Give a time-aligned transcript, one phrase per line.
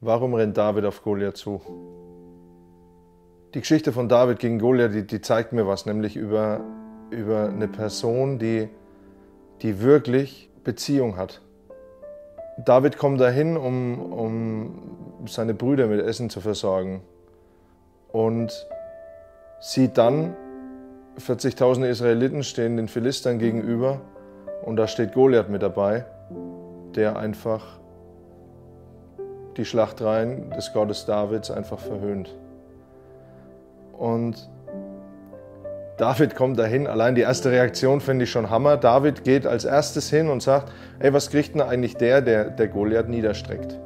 [0.00, 1.60] Warum rennt David auf Goliath zu?
[3.54, 6.60] Die Geschichte von David gegen Goliath, die, die zeigt mir was, nämlich über,
[7.10, 8.68] über eine Person, die,
[9.62, 11.40] die wirklich Beziehung hat.
[12.58, 17.02] David kommt dahin, um, um seine Brüder mit Essen zu versorgen
[18.12, 18.66] und
[19.60, 20.36] sieht dann
[21.18, 24.02] 40.000 Israeliten stehen den Philistern gegenüber
[24.62, 26.04] und da steht Goliath mit dabei,
[26.94, 27.78] der einfach
[29.56, 32.34] die Schlachtreihen des Gottes Davids einfach verhöhnt.
[33.96, 34.48] Und
[35.96, 38.76] David kommt dahin, allein die erste Reaktion finde ich schon Hammer.
[38.76, 42.68] David geht als erstes hin und sagt, ey, was kriegt denn eigentlich der, der, der
[42.68, 43.78] Goliath niederstreckt?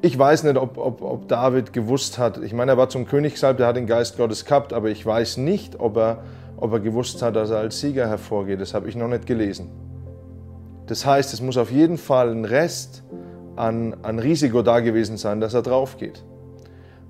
[0.00, 3.34] Ich weiß nicht, ob, ob, ob David gewusst hat, ich meine, er war zum König
[3.34, 6.22] gesalbt, er hat den Geist Gottes gehabt, aber ich weiß nicht, ob er,
[6.56, 8.62] ob er gewusst hat, dass er als Sieger hervorgeht.
[8.62, 9.68] Das habe ich noch nicht gelesen.
[10.86, 13.02] Das heißt, es muss auf jeden Fall ein Rest
[13.56, 16.24] an, an Risiko da gewesen sein, dass er drauf geht.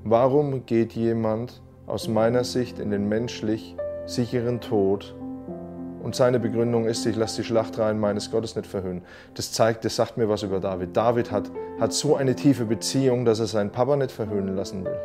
[0.05, 5.15] Warum geht jemand aus meiner Sicht in den menschlich sicheren Tod
[6.03, 9.03] und seine Begründung ist, ich lasse die Schlachtreihen meines Gottes nicht verhöhnen.
[9.35, 10.97] Das zeigt, das sagt mir was über David.
[10.97, 14.99] David hat, hat so eine tiefe Beziehung, dass er seinen Papa nicht verhöhnen lassen will.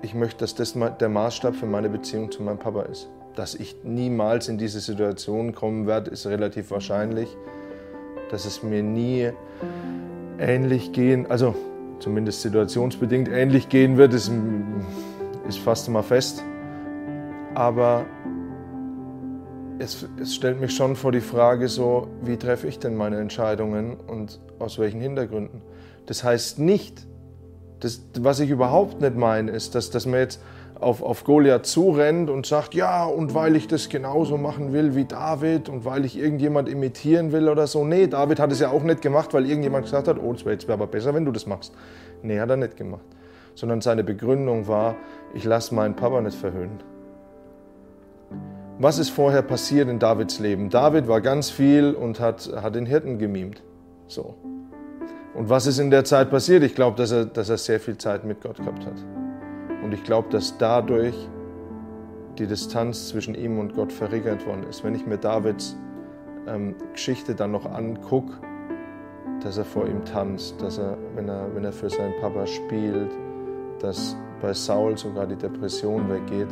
[0.00, 3.10] Ich möchte, dass das der Maßstab für meine Beziehung zu meinem Papa ist.
[3.34, 7.36] Dass ich niemals in diese Situation kommen werde, ist relativ wahrscheinlich.
[8.30, 9.30] Dass es mir nie
[10.38, 11.54] ähnlich gehen, also
[11.98, 14.30] zumindest situationsbedingt ähnlich gehen wird, ist,
[15.48, 16.44] ist fast immer fest.
[17.54, 18.06] Aber
[19.78, 23.96] es, es, stellt mich schon vor die Frage so, wie treffe ich denn meine Entscheidungen
[23.96, 25.62] und aus welchen Hintergründen.
[26.06, 27.06] Das heißt nicht,
[27.80, 30.40] das, was ich überhaupt nicht meine, ist, dass, dass man jetzt
[30.80, 35.04] auf, auf Goliath zurennt und sagt, ja, und weil ich das genauso machen will wie
[35.04, 37.84] David und weil ich irgendjemand imitieren will oder so.
[37.84, 40.72] Nee, David hat es ja auch nicht gemacht, weil irgendjemand gesagt hat, oh, es wäre
[40.72, 41.72] aber besser, wenn du das machst.
[42.22, 43.04] Nee, hat er nicht gemacht.
[43.54, 44.94] Sondern seine Begründung war,
[45.34, 46.78] ich lasse meinen Papa nicht verhöhnen.
[48.78, 50.70] Was ist vorher passiert in Davids Leben?
[50.70, 53.62] David war ganz viel und hat, hat den Hirten gemimt.
[54.06, 54.36] So.
[55.34, 56.62] Und was ist in der Zeit passiert?
[56.62, 58.94] Ich glaube, dass er, dass er sehr viel Zeit mit Gott gehabt hat.
[59.82, 61.28] Und ich glaube, dass dadurch
[62.38, 64.84] die Distanz zwischen ihm und Gott verringert worden ist.
[64.84, 65.76] Wenn ich mir Davids
[66.46, 68.34] ähm, Geschichte dann noch angucke,
[69.42, 73.10] dass er vor ihm tanzt, dass er wenn, er, wenn er für seinen Papa spielt,
[73.80, 76.48] dass bei Saul sogar die Depression weggeht,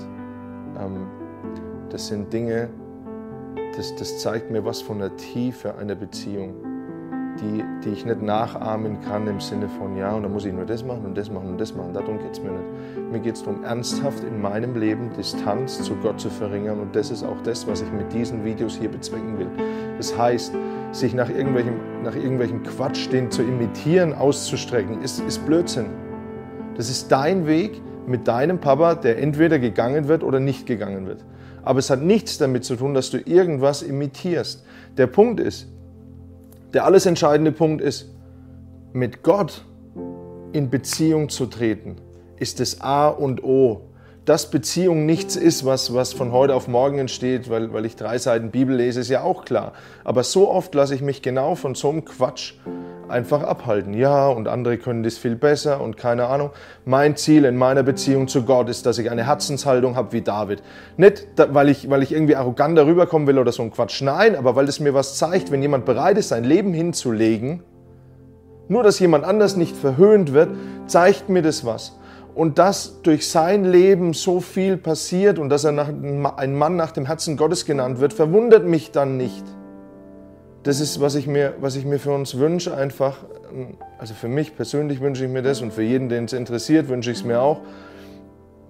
[0.78, 1.06] ähm,
[1.90, 2.68] das sind Dinge,
[3.76, 6.54] das, das zeigt mir was von der Tiefe einer Beziehung,
[7.40, 10.64] die, die ich nicht nachahmen kann im Sinne von, ja, und dann muss ich nur
[10.64, 11.92] das machen und das machen und das machen.
[11.92, 13.12] Darum geht es mir nicht.
[13.12, 16.80] Mir geht es darum, ernsthaft in meinem Leben Distanz zu Gott zu verringern.
[16.80, 19.48] Und das ist auch das, was ich mit diesen Videos hier bezwecken will.
[19.96, 20.54] Das heißt,
[20.92, 25.86] sich nach irgendwelchem, nach irgendwelchem Quatsch, den zu imitieren, auszustrecken, ist, ist Blödsinn.
[26.76, 31.24] Das ist dein Weg mit deinem Papa, der entweder gegangen wird oder nicht gegangen wird
[31.66, 34.64] aber es hat nichts damit zu tun, dass du irgendwas imitierst.
[34.96, 35.66] Der Punkt ist,
[36.76, 38.14] der alles entscheidende Punkt ist,
[38.92, 39.64] mit Gott
[40.52, 41.96] in Beziehung zu treten,
[42.36, 43.88] ist das A und O.
[44.26, 48.18] Dass Beziehung nichts ist, was, was von heute auf morgen entsteht, weil, weil ich drei
[48.18, 49.72] Seiten Bibel lese, ist ja auch klar.
[50.04, 52.56] Aber so oft lasse ich mich genau von so einem Quatsch
[53.08, 53.94] einfach abhalten.
[53.94, 56.50] Ja, und andere können das viel besser und keine Ahnung.
[56.84, 60.62] Mein Ziel in meiner Beziehung zu Gott ist, dass ich eine Herzenshaltung habe wie David.
[60.96, 64.02] Nicht, weil ich, weil ich irgendwie arrogant darüber kommen will oder so ein Quatsch.
[64.02, 67.62] Nein, aber weil es mir was zeigt, wenn jemand bereit ist, sein Leben hinzulegen,
[68.68, 70.50] nur dass jemand anders nicht verhöhnt wird,
[70.86, 71.98] zeigt mir das was.
[72.34, 76.90] Und dass durch sein Leben so viel passiert und dass er nach, ein Mann nach
[76.90, 79.44] dem Herzen Gottes genannt wird, verwundert mich dann nicht
[80.66, 83.18] das ist, was ich mir, was ich mir für uns wünsche, einfach.
[83.98, 87.12] Also für mich persönlich wünsche ich mir das und für jeden, den es interessiert, wünsche
[87.12, 87.60] ich es mir auch.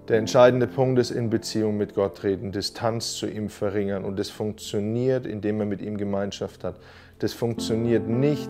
[0.07, 4.05] Der entscheidende Punkt ist in Beziehung mit Gott treten, Distanz zu ihm verringern.
[4.05, 6.75] Und das funktioniert, indem man mit ihm Gemeinschaft hat.
[7.17, 8.49] Das funktioniert nicht,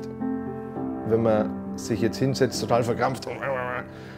[1.08, 3.30] wenn man sich jetzt hinsetzt, total verkrampft,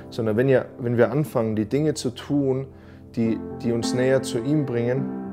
[0.09, 2.65] sondern wenn, ihr, wenn wir anfangen, die Dinge zu tun,
[3.15, 5.28] die, die uns näher zu ihm bringen,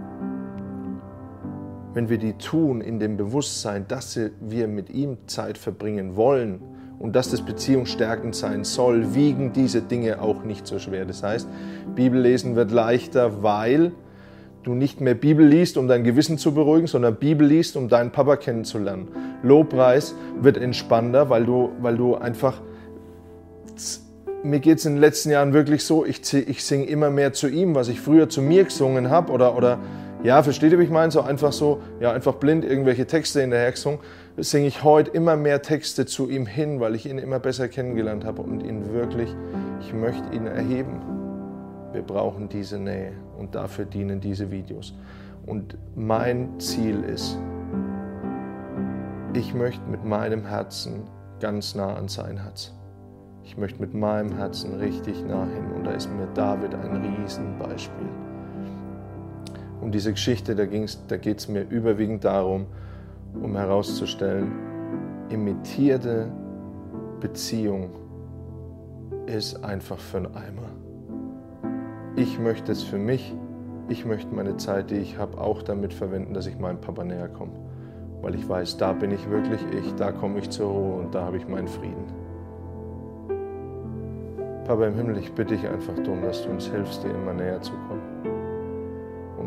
[1.97, 6.61] wenn wir die tun in dem Bewusstsein, dass wir mit ihm Zeit verbringen wollen
[6.99, 11.07] und dass das beziehungsstärkend sein soll, wiegen diese Dinge auch nicht so schwer.
[11.07, 11.49] Das heißt,
[11.95, 13.93] Bibellesen wird leichter, weil
[14.63, 18.13] du nicht mehr Bibel liest, um dein Gewissen zu beruhigen, sondern Bibel liest, um deinen
[18.13, 19.09] Papa kennenzulernen.
[19.43, 22.61] Lobpreis wird entspannter, weil du, weil du einfach
[24.43, 27.49] mir geht es in den letzten Jahren wirklich so, ich, ich singe immer mehr zu
[27.49, 29.79] ihm, was ich früher zu mir gesungen habe oder, oder
[30.27, 31.13] Ja, versteht ihr, wie ich meine?
[31.13, 34.01] So einfach so, ja, einfach blind irgendwelche Texte in der gesungen,
[34.37, 38.25] singe ich heute immer mehr Texte zu ihm hin, weil ich ihn immer besser kennengelernt
[38.25, 39.33] habe und ihn wirklich,
[39.81, 41.01] ich möchte ihn erheben.
[41.93, 44.95] Wir brauchen diese Nähe und dafür dienen diese Videos.
[45.47, 47.39] Und mein Ziel ist,
[49.33, 51.05] ich möchte mit meinem Herzen
[51.39, 52.73] ganz nah an sein Herz.
[53.45, 55.71] Ich möchte mit meinem Herzen richtig nah hin.
[55.73, 58.26] Und da ist mir David ein Riesenbeispiel.
[59.87, 62.67] Um diese Geschichte, da, da geht es mir überwiegend darum,
[63.41, 64.51] um herauszustellen,
[65.29, 66.27] imitierte
[67.21, 67.91] Beziehung
[69.27, 70.71] ist einfach für einen Eimer.
[72.17, 73.33] Ich möchte es für mich,
[73.89, 77.29] ich möchte meine Zeit, die ich habe, auch damit verwenden, dass ich meinem Papa näher
[77.29, 77.53] komme.
[78.23, 81.27] Weil ich weiß, da bin ich wirklich ich, da komme ich zur Ruhe und da
[81.27, 82.07] habe ich meinen Frieden.
[84.65, 87.63] Papa im Himmel, ich bitte dich einfach darum, dass du uns hilfst, dir immer näher
[87.63, 88.16] zu kommen.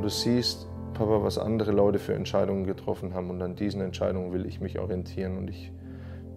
[0.10, 4.48] Du siehst, Papa, was andere Leute für Entscheidungen getroffen haben und an diesen Entscheidungen will
[4.48, 5.72] ich mich orientieren und ich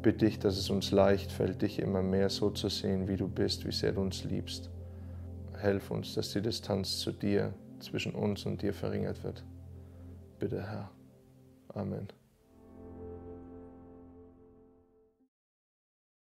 [0.03, 3.27] bitte dich, dass es uns leicht fällt, dich immer mehr so zu sehen, wie du
[3.29, 4.71] bist, wie sehr du uns liebst.
[5.57, 9.43] Helf uns, dass die Distanz zu dir zwischen uns und dir verringert wird.
[10.39, 10.91] Bitte, Herr.
[11.73, 12.09] Amen.